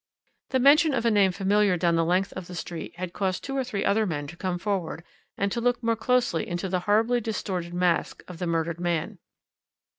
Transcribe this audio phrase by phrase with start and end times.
[0.49, 3.55] "The mention of a name familiar down the length of the street had caused two
[3.55, 5.03] or three other men to come forward
[5.37, 9.19] and to look more closely into the horribly distorted mask of the murdered man.